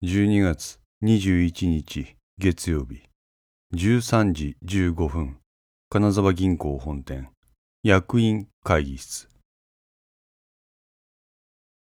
[0.00, 3.02] 12月21日月曜日。
[3.74, 5.38] 13時15分。
[5.90, 7.30] 金沢銀行本店。
[7.82, 9.28] 役員会議室。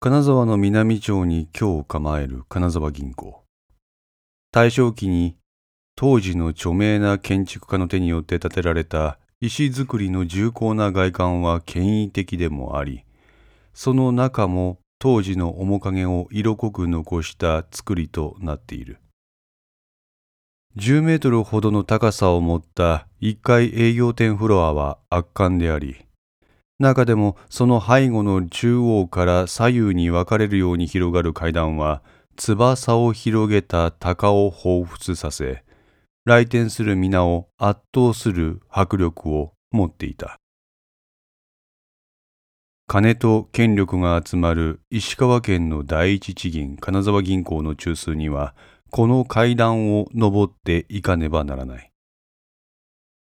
[0.00, 3.44] 金沢の南町に今日構える金沢銀行。
[4.50, 5.36] 大正期に
[5.94, 13.04] 当時の著名な建築家の手によって建てられた石造りの重厚な外観は権威的でもあり
[13.74, 18.98] その中も当時の面影を色濃く残した作りとなっている。
[20.76, 25.96] 10メートルほどの高さを持った1階営業店フロアは圧巻であり
[26.78, 32.02] 中でもその背後の中央から左右に分かれるように広がる階段は
[32.36, 35.64] 翼を広げた鷹を彷彿させ
[36.24, 40.38] 来店する皆を圧倒する迫力を持っていた。
[42.92, 48.56] 金と権力が集まる石川県の第一地銀金沢銀行の中枢には
[48.90, 51.92] この階段を登っていかねばならない。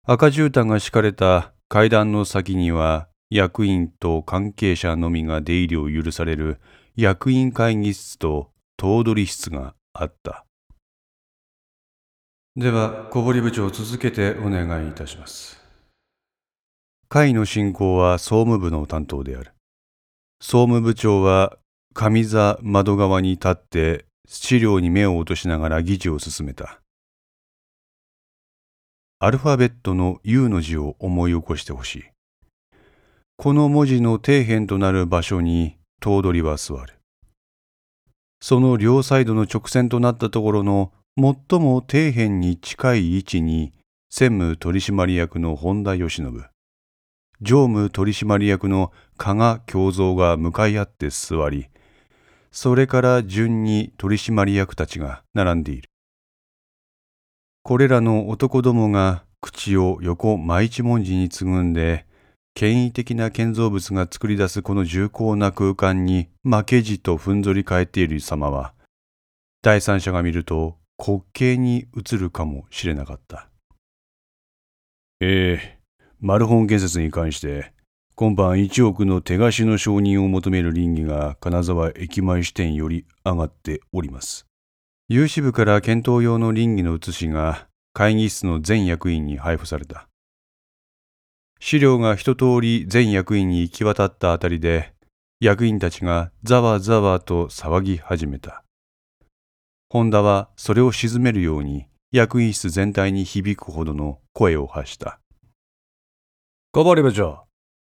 [0.07, 6.61] 赤絨毯が敷かれた階段の先には役員と関係者のみが出入りを許される
[6.95, 10.45] 役員会議室と頭取室があった。
[12.55, 15.59] では小堀部長続けてお願いいたします。
[17.09, 19.54] 会の進行は総務部の担当である。
[20.41, 21.57] 総務部長は
[21.95, 26.81] 上座窓側に立って資料に目を落としながら議事を進めた。
[29.21, 32.05] アルファベットの U の字を思い起こしてほしい。
[33.37, 36.95] この文字の底辺となる場所に頭取は座る。
[38.41, 43.73] その両サイドの直線となったところの最も底辺に近い位置に
[44.11, 46.45] 専務取締役の本田義信、
[47.41, 51.69] 常務取締役の加賀京三が向かい合って座り、
[52.51, 55.89] それから順に取締役たちが並んでいる。
[57.63, 62.07] これらの男どもが口を横毎一文字につぐんで、
[62.55, 68.73] 権威的な建造物が作り出すこの重厚な空間に負けじとふんぞり返っている様は、
[69.61, 73.49] 第三者が見ると滑稽に映るかもしれなかった。
[75.21, 77.74] ええー、マルホン建設に関して、
[78.17, 84.47] 今晩1億の手貸しの承認を求める倫理が金沢駅前支店より上がっております。
[85.09, 90.07] 有志部から検討用の倫理の写しが会議室の全役員に配布された。
[91.59, 94.95] 資料が一通り全役員に行き渡ったあたりで、
[95.41, 98.63] 役員たちがざわざわと騒ぎ始めた。
[99.89, 105.19] 本田はそれを鎮めるように役員室全体に響くほどの声を発した。
[106.71, 107.45] 小堀部長、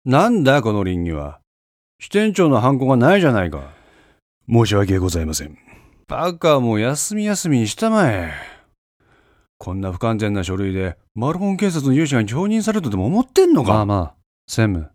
[0.07, 1.41] なんだこの林には。
[1.99, 3.71] 支店長のハンコがないじゃないか。
[4.47, 5.57] 申し訳ございません。
[6.07, 8.35] バカも休み休みにしたまえ。
[9.57, 13.73] こんな不完全な書類でマルホン警察の融資が承認されるとでも思ってんのか？
[13.73, 14.15] まあまあ、
[14.47, 14.91] 専務、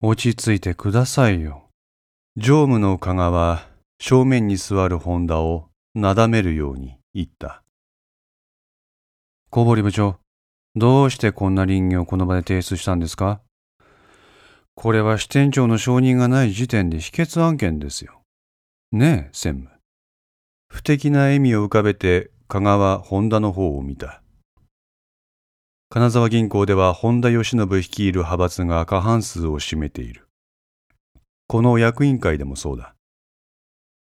[0.00, 1.64] 落ち着いてくださいよ。
[2.36, 3.66] 常務の加賀は
[3.98, 7.64] 正面に座る本田をなだめるように言った。
[9.50, 10.18] 小堀部長、
[10.76, 13.40] どうしてこんな林業をこの場で提出したんですか？
[14.74, 18.22] これは支店長の承認がない時点で否決案件ですよ。
[18.90, 19.70] ねえ、専務。
[20.68, 24.22] 不敵な笑みを浮かべて香川本田の方を見た。
[25.90, 30.26] 金沢銀行では本田義信率いる派閥が過半数を占めている。
[31.48, 32.94] この役員会でもそうだ。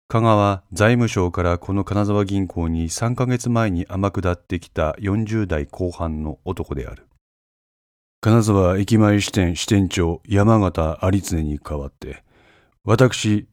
[0.09, 7.08] 香川財務省からこの金沢銀行に3ヶ月前に天下ってきた40代後半の男である。
[8.21, 12.25] 金沢駅前支店支店長山形有常に代わって、
[12.85, 13.47] 私、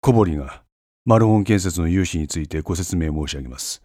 [0.00, 0.64] 小堀が
[1.04, 3.82] マルホン建設の融資についてご説明申し上げます。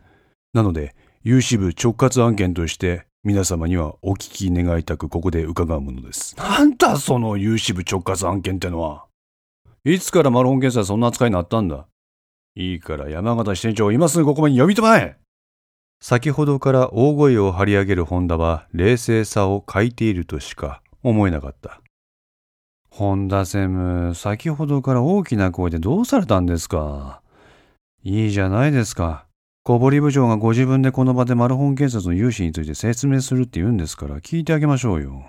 [0.52, 6.36] なので、有志部直轄案件として皆様にはお聞き願いたくここで伺うものです。
[6.38, 9.06] なんだその有志部直轄案件ってのは。
[9.84, 11.86] いつからマルホン検査そんな扱いになったんだ
[12.56, 15.18] いいから山形支店長今すぐここまで呼び止まえ
[16.02, 21.82] 先ほどから大声を張り上げる本田は冷静さを欠いているとしか思えなかった。
[22.90, 27.22] 本田専務、先ほどから大きな声でどうされたんですか？
[28.04, 29.26] いいじゃないですか。
[29.64, 35.26] 小堀部長がご自分でこの場でマルホン建設の融資について説明するって言うんですから聞いてあげましょうよ。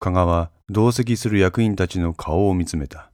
[0.00, 3.12] 加賀は同席する役員たちの顔を見つめた。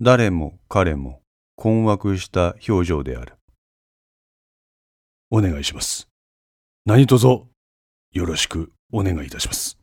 [0.00, 1.20] 誰も彼も
[1.56, 3.34] 困惑した表情である。
[5.30, 6.08] お願いします。
[6.84, 7.46] 何卒よ
[8.26, 9.78] ろしくお願いいたします。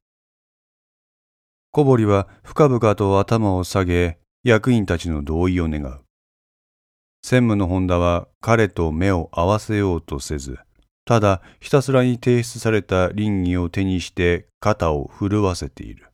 [1.72, 6.02] 小堀は深々と頭を下げ役員たちの同意を願う。
[7.24, 10.60] 専務の本田は彼と目を合わせようとせず、
[11.06, 16.08] ただひたすらに提出された倫理を手にして肩を震わせている。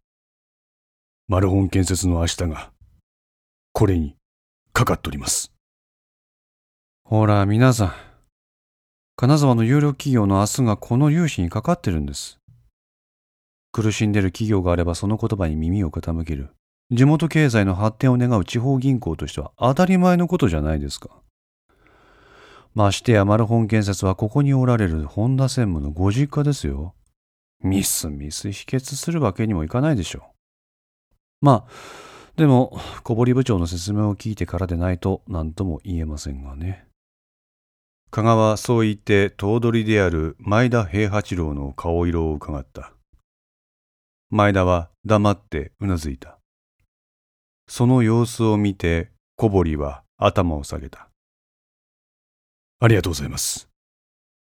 [1.28, 2.72] マルホン建設の明日が、
[3.72, 4.16] これに
[4.74, 5.52] かかっております。
[7.04, 8.13] ほら、皆さん。
[9.16, 12.40] 金沢の有力企業の明日がこの融資にかかってるんです。
[13.72, 16.50] 苦しんでる企業があればその言葉に耳を傾ける。
[16.92, 21.10] 地元経済の発展を願う地方銀行としては当たり前のことじゃないですか。
[22.74, 26.96] ましてやマルホン建設はここにおられる本田専務のご実家ですよ。
[27.64, 31.46] ミスミス否決するわけにもいかないでしょう。
[31.46, 31.72] まあ、
[32.36, 36.88] でも、小堀部長の説明を聞いてからでないと何とも言えませんがね。
[38.16, 42.94] 加賀はそう言って頭取である前田平八郎の顔色を伺った。
[44.30, 46.38] 前田は黙ってうなずいた。
[47.68, 51.08] その様子を見て小堀は頭を下げた。
[52.82, 53.68] ありがとうございます。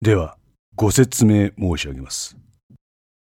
[0.02, 0.38] では、
[0.78, 2.38] ご説明申し上げます。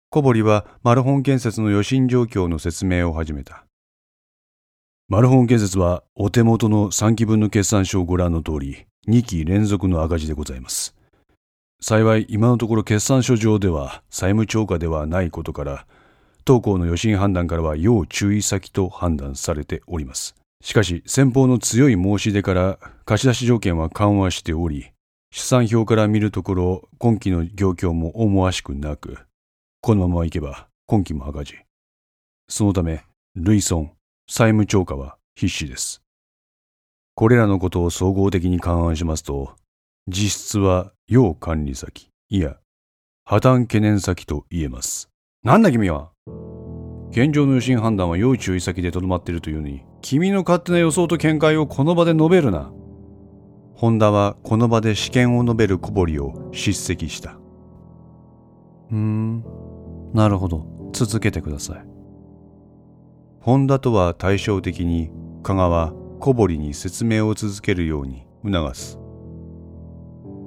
[0.08, 3.66] 小堀はマルホン建設の余震状況の説明を始めた。
[5.08, 10.94] マルホン建設はお手元の3期分の決算書をご覧の通り、2期連続の赤字でございます。
[11.80, 15.86] 幸い今のところ決算書上では債務超過ではないことから、
[16.44, 20.36] 当行の余震判断からは要注意先と判断されております。
[20.62, 24.92] しかし先方の強い申し出から貸し出し条件は緩和しており、
[25.32, 29.18] 試算表から見るところ今期の状況も思わしくなく、
[29.80, 31.54] このままいけば今期も赤字。
[32.48, 33.02] そのため、
[33.34, 33.90] 累損、
[34.28, 36.02] 債務超過は必至です。
[37.14, 39.50] これらのことを総合的に勘案しますと、
[40.08, 42.56] 実質は要管理先、いや、
[43.24, 45.10] 破綻懸念先と言えます。
[45.44, 46.10] なんだ君は？
[47.10, 52.72] 現状の予診判断は要注意先でとどまっているというのに、君の勝手な予想と見解をこの場で述べるな。
[53.74, 57.32] 本田はこの場で試験を述べる小堀を叱責した。
[58.90, 59.44] うーん。
[60.14, 60.66] なるほど。
[60.92, 61.84] 続けてください。
[63.40, 65.10] 本田とは対照的に、
[65.42, 68.96] 加賀は小堀に説明を続けるように促す。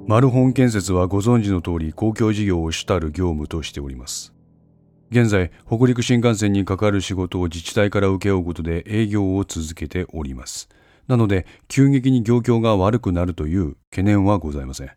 [0.07, 4.33] マルホン建設はご存知の通り公共事業を主たる業務としております。
[5.12, 10.69] 現在、北陸新幹線に関わる仕事を自治体から請け負うことで営業を続けております。
[11.10, 14.92] なので、急激に業況が悪くなるという懸念はございません。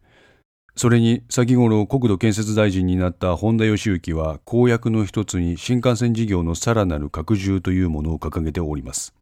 [0.76, 9.17] それに先頃国土建設大臣になった本田義行は公約の一つに新幹線事業のさらなる拡充というものを掲げております。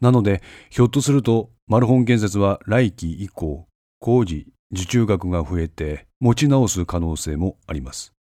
[0.00, 3.66] なので、ひょっとすると、マルホン建設は来期以降、
[3.98, 8.12] 工事、受注額が増えて持ち直す可能性もあります。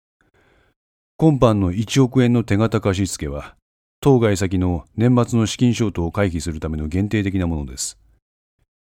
[1.18, 3.56] 今般の1億円の手形貸付は、
[4.02, 7.98] 当該先の年末の資金ショートを回避するための限定的なものです。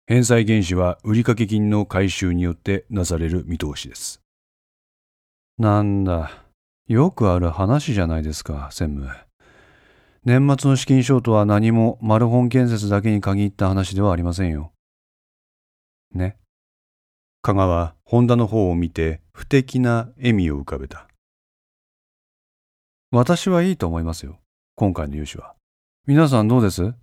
[0.08, 4.22] 返済原資は売掛金の回収によってなされる見通しです。
[5.58, 6.32] なんだ、
[6.88, 9.10] よくある話じゃないですか、専務。
[10.26, 14.74] 年末の資金ショートは何もマルホン建設だけに限った話ではありませんよ。
[16.16, 16.38] ね。
[17.44, 21.08] 加賀は本田の方を見て不敵な笑みを浮かべた。
[23.12, 24.40] 私はいいと思いますよ。
[24.74, 25.54] 今回の融資は。
[26.08, 26.96] 皆さんどうです？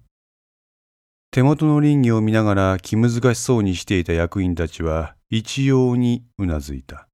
[1.30, 7.06] 手元の倫理を見ながら気難しそうにしていた役員たちは一様にうなずいた。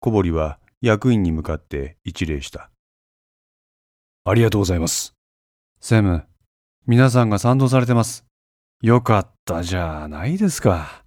[0.00, 2.68] 小堀は役員に向かって一礼した。
[4.26, 5.14] ありがとうございます。
[5.80, 6.24] セム、
[6.86, 8.24] 皆さんが賛同されてます。
[8.80, 11.04] よかったじゃないですか。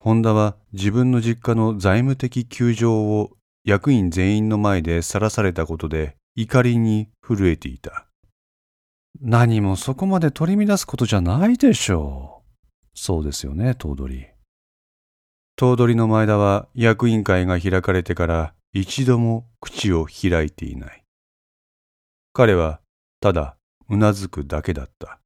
[0.00, 3.30] 本田は自分の実家の財務的窮状を
[3.64, 8.08] 役員全員の前でさらされたことで怒りに震えていた。
[9.20, 12.98] 何もそこまで取り乱すことじゃないでしょう。
[12.98, 14.26] そうですよね、頭取。
[15.54, 21.03] 頭取の前田は役員会が開かれてから一度も口を開いていない。
[22.34, 22.80] 彼は
[23.20, 23.56] ただ
[23.88, 25.18] うなずくだけだった。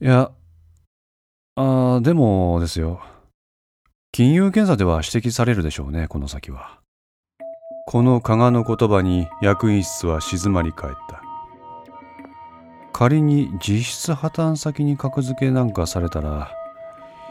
[0.00, 0.32] いや、
[1.56, 3.00] あ、でもですよ。
[4.10, 6.80] 金融検査では指摘されるでしょうね、この先は。
[7.86, 11.22] この加賀の言葉に役員室は静まり返った。
[12.92, 16.52] 仮に実質破綻先に格付けなんかされたら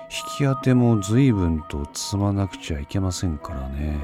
[0.09, 3.97] 引き当ても随分と積まなくちゃいけませんからね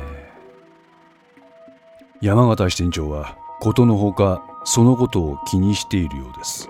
[2.21, 6.69] 山形支店長はことのほかそのことを気にしているようです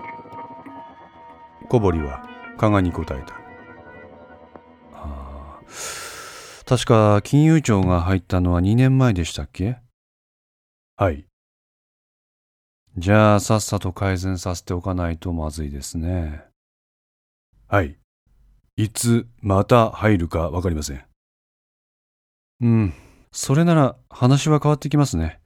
[1.68, 2.26] 小堀は
[2.56, 3.34] 加賀に答えた
[4.94, 5.60] あ
[6.64, 9.78] 確か金融庁が入ったのは2年前でしたっけ？
[10.96, 11.24] はい
[12.96, 16.42] じゃあさっさと改善させておかないとまずいですね。
[17.68, 17.96] はい。
[18.76, 21.04] いつまた入るかわかりません。
[22.60, 22.94] うん。
[23.30, 25.38] それなら話は変わってきますね。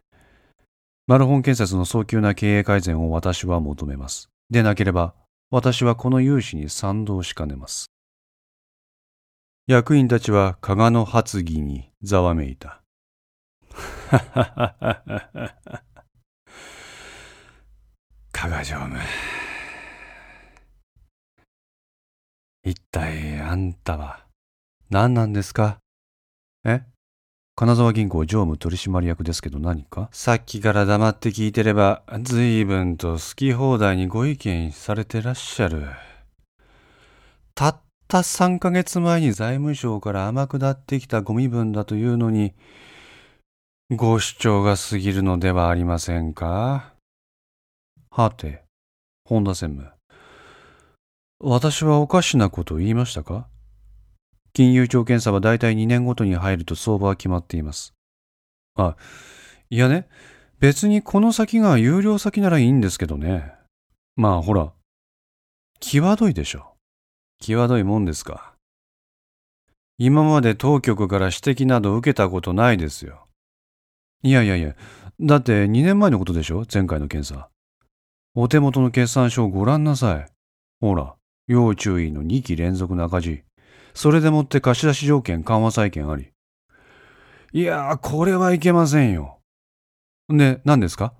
[1.06, 4.30] マルホン建設の早急な経営改善を私は求めます。
[4.50, 5.14] でなければ、
[5.50, 7.90] 私はこの融資に賛同しかねます。
[9.66, 12.82] 役員たちは加賀の発議にざわめいた。
[18.32, 18.98] 加賀常務。
[22.64, 24.24] 一体あんたは
[24.90, 25.78] 何なんですか？
[26.64, 26.82] え？
[27.54, 30.08] 金沢銀行常務取締役ですけど何か？
[30.10, 35.86] さっきから黙って聞いてれば、随分と好き放題にご意見されてらっしゃる。
[37.54, 37.76] たっ
[38.08, 42.54] た3ヶ月前に財務省から天下ってきたご身分だというのに、
[43.90, 46.94] ご主張が過ぎるのではありませんか？
[48.10, 48.64] はて、
[49.26, 49.90] 本田専務。
[51.38, 53.46] 私はおかしなことを言いましたか？
[54.54, 57.94] 金融庁検査は大体2年ごとに入ると相場は決まっています。
[58.74, 58.96] あ、
[59.70, 60.08] いやね、
[60.60, 63.52] 別にこの先が有料先ならいいんですけどね。
[64.16, 64.72] まあほら、
[65.80, 66.76] 際どいでしょ。
[67.40, 68.54] 際どいもんですか。
[69.98, 73.26] 今まで当局から指摘など受けたことないですよ。
[74.22, 74.74] いやいやいや、
[75.20, 76.64] だって2年前のことでしょ？
[76.72, 77.48] 前回の検査。
[78.34, 80.26] お手元の決算書をご覧なさい。
[80.80, 81.14] ほら、
[81.46, 83.42] 要注意の2期連続の赤字。
[83.94, 86.30] それでもって貸し出し条件緩和債権あり。
[87.52, 89.38] いやー、これはいけませんよ。
[90.28, 91.12] で、何ですか？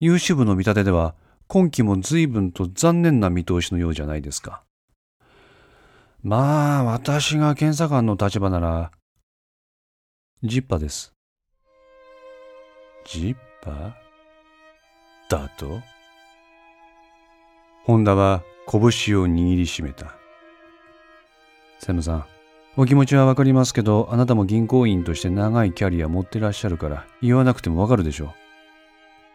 [0.00, 1.14] 融資部の見立てでは、
[1.46, 4.62] 今期も随分と残念な見通しのようじゃないですか。
[6.22, 8.90] まあ、私が検査官の立場なら、
[10.42, 11.12] ジッパです。
[13.06, 13.96] ジッパ
[15.30, 15.80] だと？
[17.84, 20.14] 本田は拳を握りしめた。
[21.84, 22.24] 専務さん、
[22.78, 28.30] お気持ちはわかりますけど、あなたも銀行員として長いキャリア持ってらっしゃるから、言わなくてもわかるでしょう。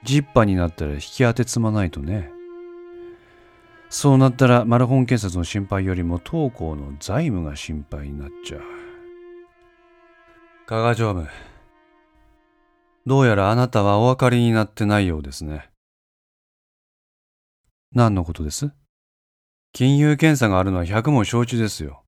[0.03, 2.32] ジッパーになったら引き当て積まないとね。
[3.91, 8.62] そうなったら、マラホン建設の心配よりも当行の財務が心配になっちゃう。
[10.65, 11.29] 加賀常務。
[13.06, 15.70] どうやらあなたはお分かりになってないようですね。
[17.94, 18.72] 何のことです？
[19.72, 21.99] 金融検査があるのは百も承知ですよ。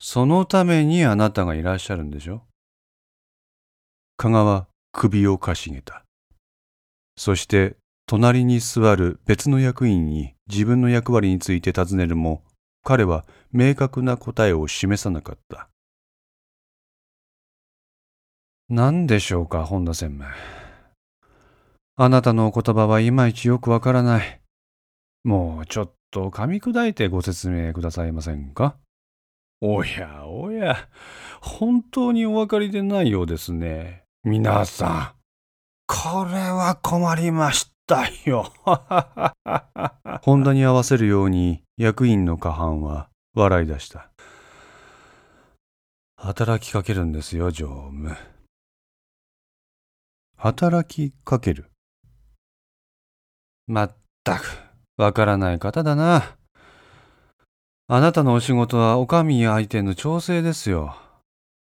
[0.00, 2.42] そのためにあなたがいらっしゃるんでしょ？
[4.16, 6.04] 加賀は首をかしげた。
[7.16, 7.76] そして
[8.06, 12.42] 隣に座る別の役員に自分の役割について尋ねるも、
[12.84, 15.68] 彼は明確な答えを示さなかった。
[18.68, 20.32] 何でしょうか、本田専務。
[21.96, 24.40] あなたのお言葉はいまいちよくわからない。
[25.24, 28.76] もうちょっと噛み砕いてご説明くださいませんか？
[29.60, 30.88] おやおや、
[31.40, 34.04] 本当にお分かりでないようですね。
[34.22, 35.18] 皆さん、
[35.86, 38.52] これは困りましたよ。
[40.22, 44.10] 本田に合わせるように役員の過半は笑い出した。
[46.16, 48.16] 働きかけるんですよ、常務。
[50.36, 51.68] 働きかける
[53.66, 54.44] まったく、
[54.96, 56.37] わからない方だな。
[57.90, 60.94] あなたのお仕事はお上相手の調整ですよ。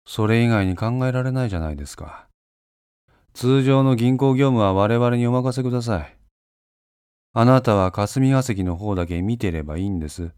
[0.07, 2.29] それ以外に考えられないじゃないですか。
[3.33, 6.19] 通常の銀行業務は我々にお任せください。
[7.33, 10.33] あなたは霞が関の方だけ見てればいいんです。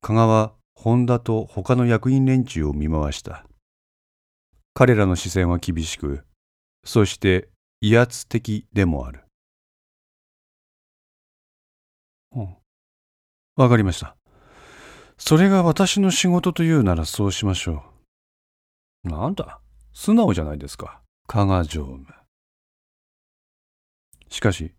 [0.00, 3.44] 加賀は本田と他の役員連中を見回した。
[4.72, 6.24] 彼らの視線は厳しく、
[6.84, 7.48] そして
[7.80, 9.24] 威圧的でもある。
[12.36, 12.56] うん。
[13.56, 14.16] わかりました。
[15.18, 17.82] それが私の仕事というならそうしましょ
[19.04, 19.08] う。
[19.08, 19.60] なんだ、
[19.92, 22.06] 素直じゃないですか、加賀常務。
[24.28, 24.74] しかし、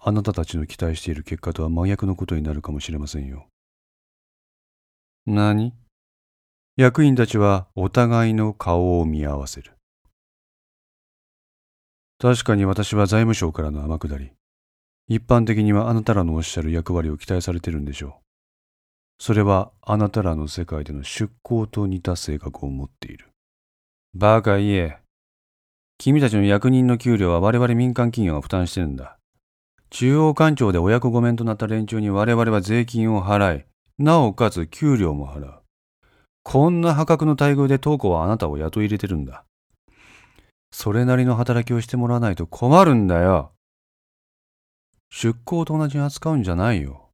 [0.00, 3.48] あなたたちの期待している結果とは真逆のことになるかもしれませんよ。
[5.26, 5.72] 何？
[6.76, 9.72] 役員たちはお互いの顔を見合わせる。
[12.18, 14.30] 確かに私は財務省からの天下り。
[15.08, 18.12] 一般的にはあなたらのおっしゃる役割を期待されてるんでしょう。
[19.18, 23.28] それはあなたらの世界での出向と似た性格を持っている。
[24.14, 24.98] バカ言え。
[25.98, 29.16] 君たちの役人の給料は我々民間企業が負担してるんだ。
[29.90, 33.64] 中央官庁でお役御免となった連中に我々は税金を払い、
[33.98, 35.62] なおかつ給料も払う。
[36.42, 39.44] こんな破格の待遇で当行はあなたを雇い入れてるんだ。
[40.70, 43.52] それなりの働きをしてもらわないと困るんだよ。
[45.10, 47.10] 出向と同じに扱うんじゃないよ。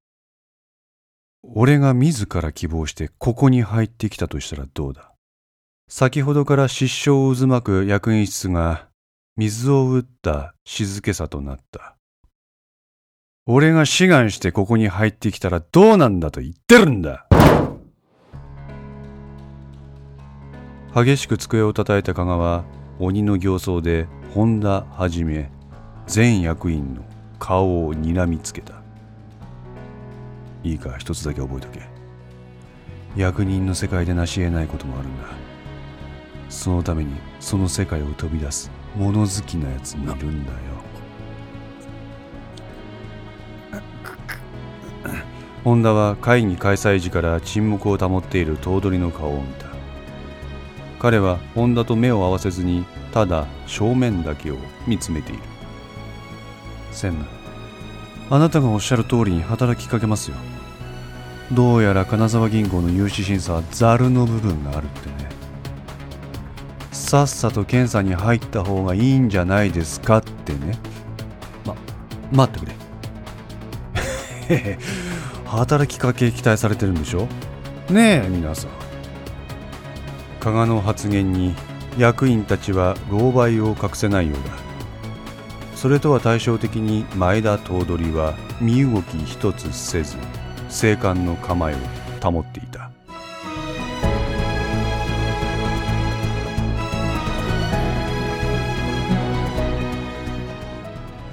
[1.42, 5.12] 俺が自ら希望してここに入ってきたとしたらどうだ？
[5.88, 8.88] 先ほどから失笑を渦巻く役員室が
[9.36, 11.96] 水を打った静けさとなった。
[13.44, 17.26] 俺が志願してここに入ってきたらどうなんだと言ってるんだ
[20.94, 22.64] 激しく机を叩いた加賀は
[23.00, 25.50] 鬼の形相で本田はじめ
[26.06, 27.02] 全役員の
[27.44, 28.74] 顔を睨みつけた。
[30.62, 31.80] いいか一つだけ覚えとけ。
[33.16, 35.24] 役人の世界で成し得ないこともあるんだ。
[36.48, 40.58] そのためにその世界を飛び出す物好きなやつもいるんだよ。
[45.64, 49.66] 本田は会議開催時から沈黙を保っている頭取の顔を見た。
[51.00, 55.51] 彼は本田と目を合わせずにただ正面だけを見つめている。
[56.92, 57.26] 専務。
[58.30, 60.36] あなたがおっしゃる通りに働きかけますよ。
[61.52, 65.28] どうやら金沢銀行の融資審査はザルの部分があるってね。
[66.92, 70.78] さっさと検査に入った方がいいんじゃないですかってね。
[71.66, 71.74] ま
[72.32, 72.66] 待ってく
[74.56, 74.78] れ。
[75.44, 77.26] 働きかけ期待されてるんでしょ？
[77.90, 78.70] ねえ皆さん。
[80.40, 81.54] 加賀の発言に
[81.98, 84.71] 役員たちは狼狽を隠せないようだ。
[85.82, 90.16] それとは対照的に前田頭取は身動き一つせず
[90.68, 92.88] 静観の構えを保っていた。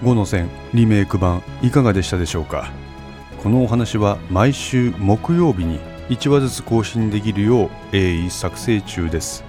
[0.02, 2.72] 5の線リメイク版いかがでしたでしょうか？
[3.44, 5.80] このお話は毎週木曜日に
[6.10, 9.48] 1話ずつ更新できるよう鋭意作成中です。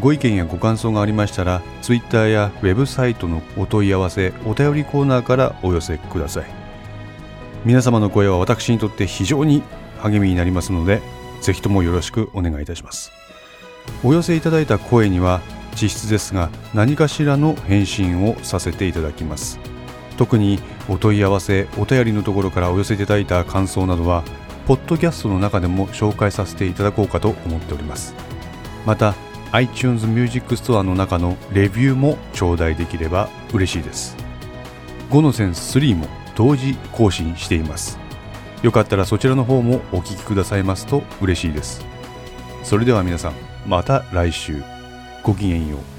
[0.00, 6.44] ご意見やご感想がありましたら Twitter やウェブサイトのお問い合わせお便りコーナーからお寄せください。
[7.64, 9.62] 皆様の声は私にとって非常に
[9.98, 11.02] 励みになりますので
[11.40, 13.10] ぜひともよろしくお願いいたします。
[14.04, 15.40] お寄せいただいた声には
[15.80, 19.58] 実質ですが何かしらの返信をさせていただきます。
[20.16, 24.22] 特にお問い合わせお便りのところからお寄せいただいた感想などは
[24.66, 28.14] ポッドキャストの中でも紹介させていただこうかと思っております。
[28.86, 29.14] また
[29.52, 34.16] iTunes Music Store の中のレビューも頂戴できれば嬉しいです。
[35.10, 36.06] 5の線3も
[36.36, 37.98] 同時更新しています。
[38.62, 41.84] よかったらそちらの方もお聴きくださいますと嬉しいです。
[42.62, 43.32] それでは皆さん
[43.66, 44.62] また来週。
[45.22, 45.97] ごきげんよう。